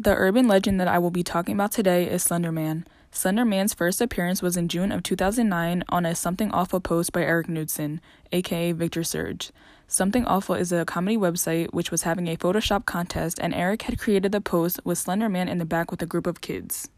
[0.00, 2.86] The urban legend that I will be talking about today is Slender Man.
[3.10, 7.24] Slender Man's first appearance was in June of 2009 on a Something Awful post by
[7.24, 8.00] Eric Knudsen,
[8.30, 9.50] aka Victor Surge.
[9.88, 13.98] Something Awful is a comedy website which was having a Photoshop contest, and Eric had
[13.98, 16.88] created the post with Slender Man in the back with a group of kids.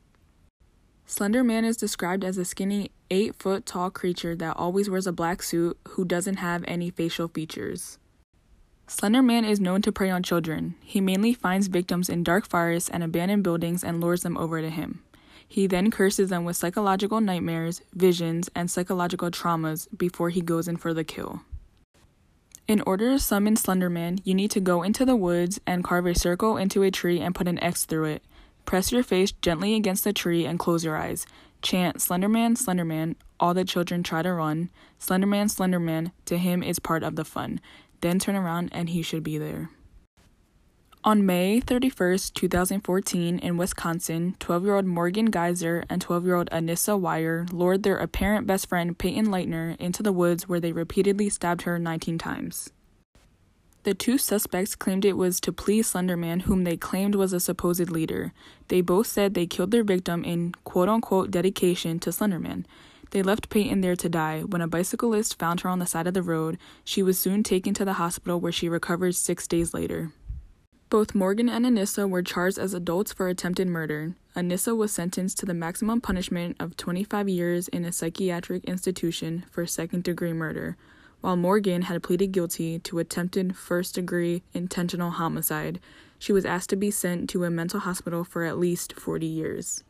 [1.07, 5.13] Slender Man is described as a skinny, 8 foot tall creature that always wears a
[5.13, 7.97] black suit who doesn't have any facial features.
[8.91, 10.75] Slender Man is known to prey on children.
[10.83, 14.69] He mainly finds victims in dark forests and abandoned buildings and lures them over to
[14.69, 15.05] him.
[15.47, 20.77] He then curses them with psychological nightmares, visions, and psychological traumas before he goes in
[20.77, 21.43] for the kill.
[22.67, 26.07] In order to summon Slender Man, you need to go into the woods and carve
[26.07, 28.25] a circle into a tree and put an X through it.
[28.67, 31.27] Press your face gently against the tree and close your eyes.
[31.63, 33.15] Chant Slenderman, Slenderman.
[33.39, 34.69] All the children try to run.
[34.99, 36.11] Slenderman, Slenderman.
[36.25, 37.61] To him is part of the fun
[38.01, 39.71] then turn around and he should be there.
[41.03, 46.51] On May 31st, 2014, in Wisconsin, 12 year old Morgan Geyser and 12 year old
[46.51, 51.31] Anissa Weier lured their apparent best friend Payton Leitner into the woods where they repeatedly
[51.31, 52.71] stabbed her 19 times.
[53.85, 57.89] The two suspects claimed it was to please Slenderman, whom they claimed was a supposed
[57.89, 58.35] leader.
[58.69, 62.67] They both said they killed their victim in quote unquote dedication to Slenderman.
[63.11, 64.41] They left Payton there to die.
[64.43, 67.75] When a bicyclist found her on the side of the road, she was soon taken
[67.75, 70.13] to the hospital where she recovered six days later.
[70.91, 74.15] Both Morgan and Anissa were charged as adults for attempted murder.
[74.37, 79.67] Anissa was sentenced to the maximum punishment of 25 years in a psychiatric institution for
[79.67, 80.77] second degree murder,
[81.21, 85.81] while Morgan had pleaded guilty to attempted first degree intentional homicide.
[86.19, 89.85] She was asked to be sent to a mental hospital for at least 40 years.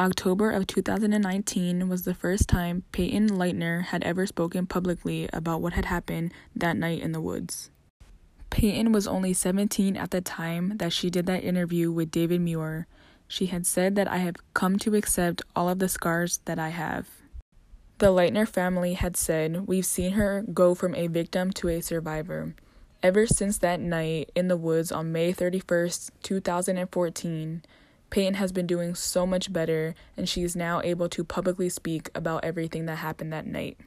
[0.00, 5.72] October of 2019 was the first time Payton Leitner had ever spoken publicly about what
[5.72, 7.72] had happened that night in the woods.
[8.48, 12.86] Payton was only 17 at the time that she did that interview with David Muir.
[13.26, 16.68] She had said that I have come to accept all of the scars that I
[16.68, 17.08] have.
[17.98, 22.54] The Leitner family had said, We've seen her go from a victim to a survivor.
[23.02, 27.62] Ever since that night in the woods on May 31st, 2014,
[28.10, 32.10] Payton has been doing so much better, and she is now able to publicly speak
[32.14, 33.78] about everything that happened that night.